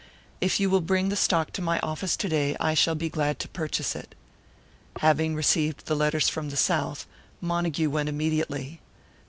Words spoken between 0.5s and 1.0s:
you will